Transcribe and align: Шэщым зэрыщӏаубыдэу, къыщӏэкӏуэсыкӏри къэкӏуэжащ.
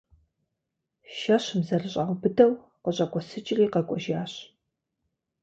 Шэщым 1.17 1.61
зэрыщӏаубыдэу, 1.67 2.51
къыщӏэкӏуэсыкӏри 2.83 3.65
къэкӏуэжащ. 3.73 4.33